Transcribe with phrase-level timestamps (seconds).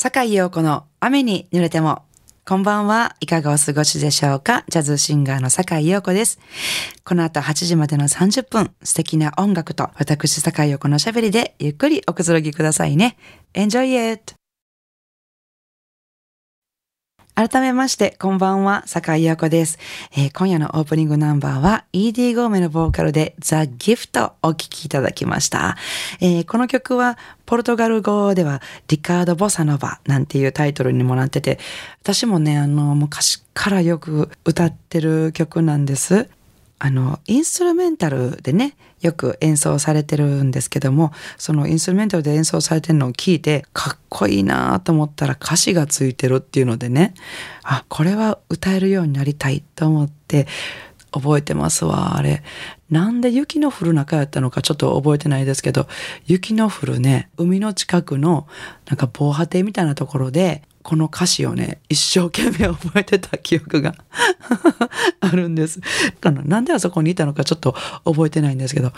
[0.00, 2.04] 坂井陽子の雨に濡れても。
[2.46, 3.16] こんばんは。
[3.18, 4.62] いかがお過ごしでしょうか？
[4.68, 6.38] ジャズシンガーの坂井陽子です。
[7.04, 13.16] この後8時までの30分、素敵な音楽と私坂井陽子のしゃべりでゆっくりおくつろぎくださいね。
[13.54, 14.37] Enjoy it!
[17.38, 19.78] 改めまして、こんばんは、坂井陽子です、
[20.10, 25.76] えー、今夜のオープニングナンバーは、ED ゴーメのボーカルでザ・ギフトをお聴きいただきました、
[26.20, 27.16] えー、この曲は、
[27.46, 31.60] ポルトガル語では、リカード・ボサノバなんていうタイトルにもなってて、
[32.02, 36.28] 私もね、あの、昔からよく歌ってる曲なんです。
[36.80, 47.14] あの、インストゥルメンタルでね、よく演奏されてるんですけども、そのインストゥルメンタルで演奏されてるのを聞いて、かっこいいなと思ったら歌詞がついてるっていうのでね、
[47.62, 50.46] あ、これは歌えるようになりたいと思って、
[51.10, 52.42] 覚えてますわ、あれ。
[52.90, 55.88] なんで雪の降る中やったのかちょっと覚えてないですけど、
[56.26, 58.46] 雪の降るね、海の近くの
[58.86, 63.94] なんか防波堤みたいなところで、この歌詞をね、一生懸命覚えてた記憶が
[65.20, 65.80] あるんです。
[66.22, 68.92] なんであそこにいたのかちょっと覚えてないんですけど、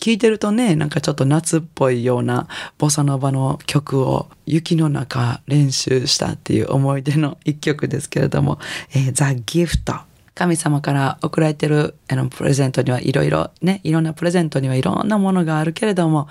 [0.00, 8.58] 聞いてるとね、なんかちょっと夏っぽいようなボサノバの曲を雪の中練習したっていう思い出の一曲ですけれども、
[8.94, 10.11] えー、ザ・ギフト。
[10.34, 16.28] 神様から送られてるあのプレゼントにはいろいろね、いろんなプレゼントにはいろんなものがあるけれども、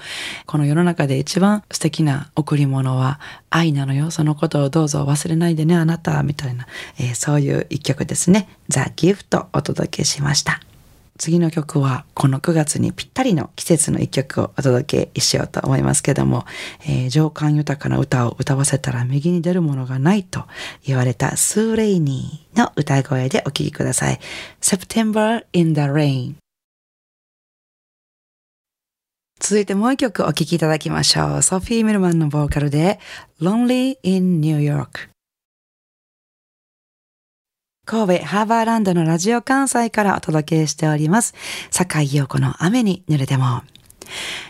[0.47, 4.09] この世の中で一番素敵な贈り物は愛なのよ。
[4.09, 6.67] そのことをどうぞ忘れないでね、あなた、みたいな、
[6.99, 8.49] えー、そういう一曲ですね。
[8.69, 10.61] ザ・ギフトお届けしました。
[11.21, 16.45] 次の曲はこの9月にぴったりの季節の一曲をお届けしようと思いますけども、
[16.81, 20.45] えー、情感豊かな歌を歌わせたら右に出るものがないと
[20.83, 24.19] 言われたスーレイニーの歌声でお聴きください。
[24.61, 26.33] September in the Rain
[29.39, 31.41] 続いてもう一曲お聴きいただきましょう。
[31.43, 32.99] ソフィー・ミルマンのボーカルで
[33.39, 35.10] Lonely in New York
[37.91, 41.33] 神戸ハーバーランドのラジオ関西からお届けしております。
[41.71, 43.63] 坂井陽子の雨に濡れても。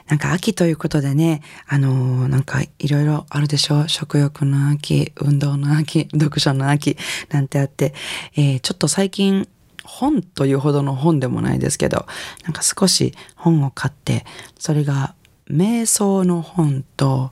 [0.08, 6.98] なんか秋ということでね、あのー、なんかいろいろあるでしょ食欲の秋、運動の秋、 読書の秋
[7.32, 7.96] なんてあって、
[8.36, 9.48] えー、ちょっと最近
[9.86, 12.06] 本というほどの本でもないですけど、
[12.44, 14.24] なんか少し本を買って、
[14.60, 15.16] それが
[15.50, 17.32] 瞑想の本と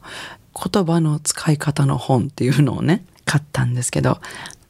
[0.56, 4.20] 言葉の使い方の本っていうのをね、買ったんですけど、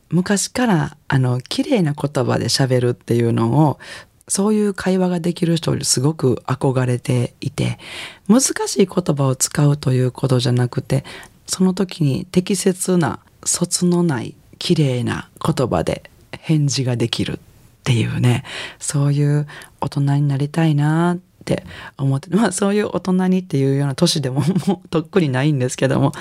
[0.09, 3.80] 昔からあの綺麗な言葉で喋るっていうのを
[4.28, 7.80] そういう会話ができる人にすごく憧れていて
[8.28, 11.03] 難しい言葉を使うということじゃなくて
[11.47, 17.40] その時に適切な卒のない綺麗な言葉で返事ができるっ
[17.84, 18.44] ていうね
[18.78, 19.47] そういう
[19.81, 21.63] 大人になりたいなっって
[21.97, 26.11] 思ってまあそういう大人にっていうような年でも もうとっくにないんですけども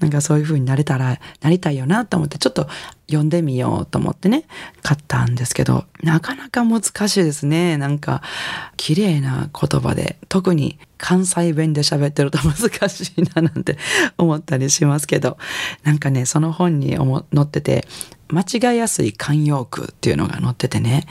[0.00, 2.68] なんかそういう風になれたらなりたいよなと思ってちょっと
[3.06, 4.44] 読んでみようと思ってね
[4.82, 7.76] 買ったんですけどなかなか難しいですね。
[7.76, 8.22] なんか
[8.76, 13.76] 綺麗な言葉で特に関西弁で喋ってると 難しいななんて
[14.18, 15.36] 思ったりしますけど
[15.82, 17.86] なんかねその本に載ってて
[18.32, 21.06] 間違いやすい慣用句っていうのが載っててね。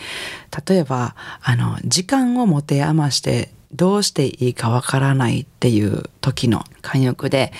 [0.67, 7.53] 例えばあの時間を持て余してどうしていいかわからないっていう時の慣用句で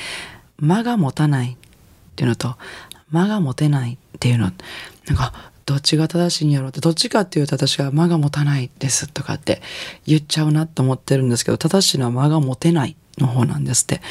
[0.60, 1.58] 間が持たないっ
[2.16, 2.58] ていうのと
[3.12, 4.52] 間が持てないっていうの。
[5.08, 9.62] なんかどっちが正しいんやろうってどっちかっていうと私は間が持たないですとかって
[10.06, 12.96] 言っちゃうなと思ってるんですけど正しいのは間が持てない。
[13.18, 14.02] の方なんですって。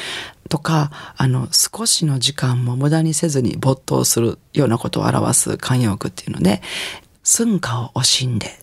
[0.51, 6.61] とかあの少しの時間も無駄にせずに没頭するようなことを表す慣用句っていうので
[7.23, 8.59] 「寸歌を惜しんで」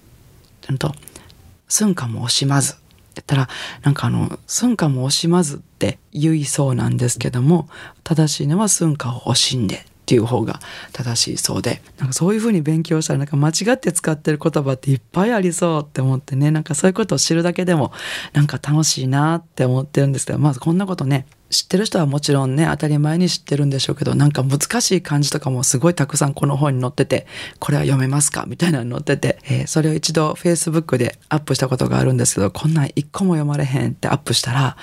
[0.78, 0.94] と
[1.66, 2.82] 「寸歌も惜しまず」って
[3.14, 3.48] 言ったら
[3.82, 7.70] なんかあの「寸歌も惜しまず」って言いそうなんですけども
[8.04, 10.58] 正しいのは「寸歌を惜しんで」っていう方が
[10.94, 17.92] 正しいそうでなんかそういうふうに勉強したらなんか間違って使ってる言葉っていっぱいありそうって思ってねなんかそういうことを知るだけでも
[18.32, 27.26] なんか楽しいなって思ってるんですけどまずこんなことね知ってる人はもちろんね当たり前に知ってるんでしょうけどなんか難しい漢字とかもすごいたくさんこの本に載ってて
[27.58, 34.78] これは読めますかみたいなの載ってて、えー、それを一度 Facebook でアップしたことがあるんですけどこんなん一個も読まれへんってアップしたら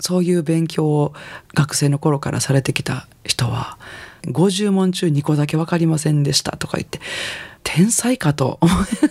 [0.00, 1.14] そういう勉強を
[1.54, 3.78] 学生の頃からされてきた人は
[4.26, 7.00] 50問中2個だけ分かりませんでしたとか言って
[7.62, 8.60] 天才かと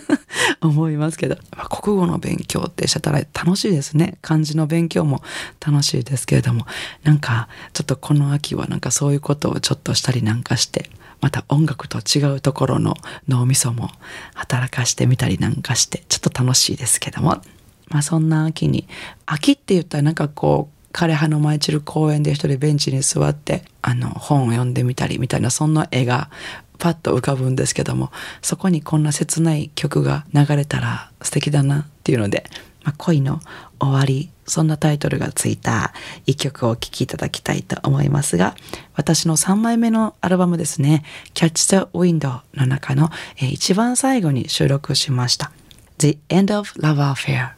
[0.62, 4.16] 思いますけど、まあ国語の勉強ってしたら楽しいですね。
[4.22, 5.22] 漢字の勉強も
[5.64, 6.66] 楽しいですけれども
[7.04, 10.90] なんかちょっとこの秋はなんかそういうことをちょっとしたりなんかして
[11.20, 12.96] また音楽と違うところの
[13.28, 13.90] 脳みそも
[14.34, 17.42] 働かしてみたりなんかしてちょっと楽しいですけども。
[17.88, 18.88] まあそんな秋に
[19.26, 26.30] 秋って言ったらなんかこう枯葉の舞い散る公園で一人ベンチに座ってあの本を読んでみたりみたいなそんな絵が
[26.78, 28.10] パッと浮かぶんですけども
[28.40, 32.44] そこにこんな切ない曲が流れたら素敵だなっていうので、
[32.82, 33.40] まあ、恋の
[33.78, 35.92] 終わりそんなタイトルがついた
[36.24, 38.54] 一曲をお聴きいただきたいと思いますが
[38.94, 41.04] 私の3枚目のアルバムですね
[41.34, 45.50] 「Catch the Window」の中の、一番最後に収録しました
[45.98, 47.50] 「The End of Love Affair」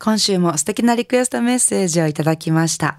[0.00, 2.98] 今週も素敵なリクエストメッセージをいただきました。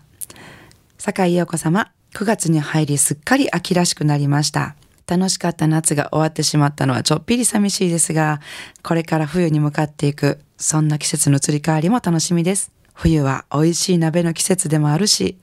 [0.97, 4.75] 坂井陽子様、9月に入りすっかり秋らしくなりました。
[5.07, 8.41] 楽しかった夏が終わってしまったのはちょっぴり寂しいですが、
[8.83, 12.73] これから冬に向かっていく、そんな季節の移り変わりも楽しみです。
[12.93, 15.37] 冬は美味しい鍋の季節でもあるし、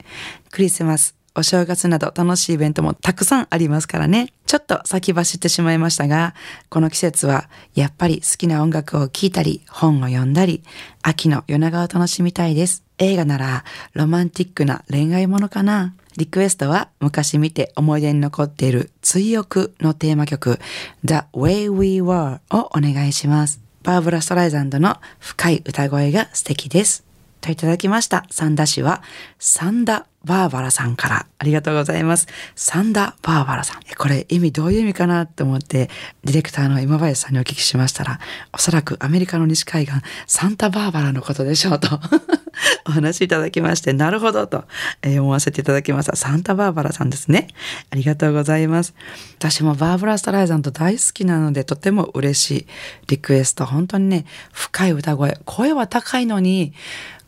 [0.51, 4.33] クリスマス、お正月など楽しいイベントもたくさんありますからね。
[4.47, 6.33] ちょっと先走ってしまいましたが、
[6.69, 10.63] この季節はやっぱり好きな音楽を聴いたり、本を読んだり、
[11.03, 12.83] 秋の夜長を楽しみたいです。
[12.97, 13.63] 映画なら
[13.93, 15.93] ロマンティックな恋愛ものかな。
[16.17, 20.59] リクエストは昔見て思い出に残っている追憶のテーマ曲
[21.05, 23.61] The Way We Were をお願いします。
[23.83, 27.03] バーブラ・ストライザンドの深い歌声が素敵です。
[27.41, 28.25] といただきました。
[28.31, 29.03] サンダ氏は、
[29.37, 32.27] サンダバーバラさんからありがとうございます。
[32.55, 33.81] サンダバーバラさん。
[33.97, 35.89] これ意味どういう意味かなと思って、
[36.23, 38.19] ディレクターの今林さんにお聞きしましたら、
[38.53, 39.95] おそらくアメリカの西海岸、
[40.27, 41.99] サンタバーバラのことでしょうと
[42.87, 44.65] お話いただきまして、なるほどと、
[45.03, 46.15] 思わせていただきました。
[46.15, 47.47] サンタバーバラさんですね。
[47.91, 48.93] ありがとうございます。
[49.37, 52.67] 私もバーブラ・ストライザンと大好きなので、とても嬉しい
[53.07, 53.65] リクエスト。
[53.65, 55.37] 本当にね、深い歌声。
[55.45, 56.73] 声は高いのに、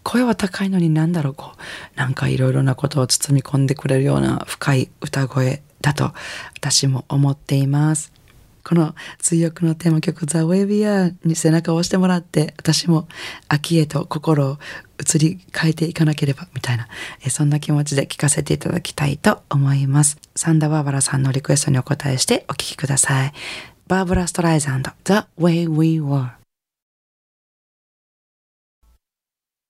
[0.03, 1.59] 声は高いのになんだろう、こう、
[1.97, 6.13] なんかいろいろなことを包み込んでくれるような深い歌声だと
[6.55, 8.11] 私も思っています。
[8.63, 13.07] この追憶のテーマ曲「ザ・ウェビアに背中を押してもらって私も
[13.47, 14.59] 秋へと心を
[14.99, 16.87] 移り変えていかなければみたいな
[17.29, 20.17] そんな気持ちで聴かせていただきたいと思います。
[20.35, 23.33] サンダバーバラさんのリクエストにお答えしてお聴きください。
[23.87, 26.38] バーブラ・ストライザンド The Way We Were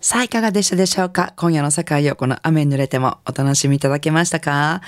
[0.00, 1.32] さあ、いかがでしたでしょうか？
[1.36, 4.80] 今夜の世界をこの雨に濡れてもお楽しみいただけましたか？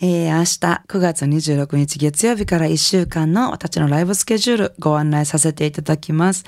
[0.00, 0.44] えー、明日
[0.86, 6.44] 9月26日月曜日から1週間の私のライブスケジュールご案内させていただきます。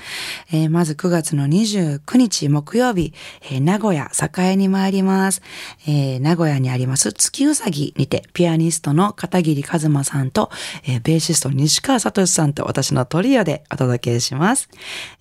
[0.53, 3.13] えー、まず9月の29日木曜日、
[3.43, 5.41] えー、名古屋栄に参ります。
[5.85, 10.49] えー、名古屋にあります月うさぎにてピアニストの片桐和馬さんと、
[10.85, 14.69] えー、ベーシスト西川聡さんと私のトリオでお届けします。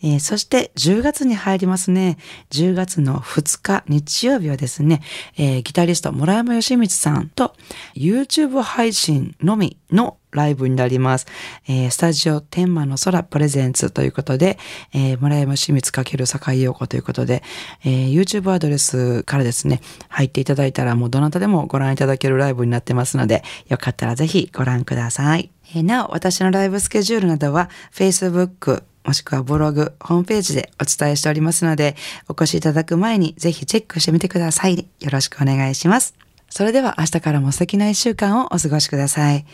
[0.03, 2.17] えー、そして10月に入りますね。
[2.51, 5.01] 10 10月の2日日曜日はですね、
[5.39, 7.55] えー、ギタリスト村山義光さんと
[7.95, 11.27] YouTube 配信のみのライブになります。
[11.69, 14.59] えー、スタジオ天満の空プレゼンツということで、
[14.93, 17.45] えー、村山義光×坂井陽子ということで、
[17.85, 25.51] えー、YouTube アドレスからですね、入っていただいたらもうどなたでもご覧いただけるライブになってますので、よかったらぜひご覧ください。
[25.75, 31.95] えー、なお、私のライブスケジュールなどは Facebook、もしくはブログ、ホームページでお伝えしておりますので、
[32.29, 34.77] お越しいただく前にぜひチェックしてみてください。
[35.01, 36.15] よろしくお願いします。
[36.51, 39.47] それでは明日からも素敵な一週間をお過ごしください。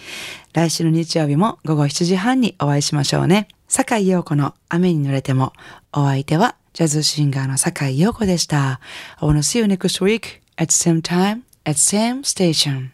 [0.54, 3.48] 来週の日曜日も午後7時半にお会いしましょうね。
[3.68, 5.52] 坂井陽子の雨に濡れても、
[5.92, 8.80] お相手はジャズシンガーの坂井陽子でした。
[9.18, 12.88] I wanna see you next week at same time at same station.